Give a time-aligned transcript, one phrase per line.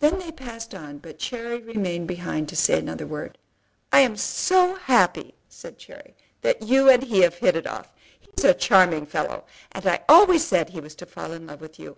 [0.00, 3.38] Then they passed on, but Cherry remained behind to say another word.
[3.90, 7.90] "I am so happy," said Cherry, "that you and he have hit it off.
[8.20, 11.78] He's a charming fellow, and I always said he was to fall in love with
[11.78, 11.96] you.